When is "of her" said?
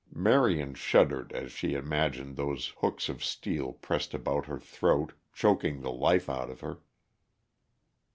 6.49-6.79